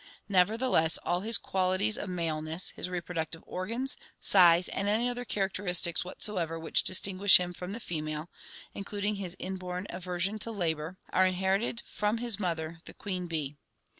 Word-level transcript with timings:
Nevertheless 0.29 0.97
all 1.05 1.21
his 1.21 1.37
qualities 1.37 1.95
of 1.95 2.09
maleness, 2.09 2.71
his 2.71 2.89
reproductive 2.89 3.43
organs, 3.45 3.97
size, 4.19 4.67
and 4.69 4.87
any 4.89 5.07
other 5.07 5.25
characteristics 5.25 6.03
whatsoever 6.03 6.57
which 6.59 6.81
distinguish 6.81 7.39
him 7.39 7.53
from 7.53 7.71
the 7.71 7.79
female, 7.79 8.27
including 8.73 9.17
his 9.17 9.35
inborn 9.37 9.85
aver 9.91 10.19
sion 10.19 10.39
to 10.39 10.49
labor, 10.51 10.97
are 11.13 11.27
inherited 11.27 11.83
from 11.85 12.17
his 12.17 12.39
mother, 12.39 12.81
the 12.85 12.95
queen 12.95 13.27
bee. 13.27 13.57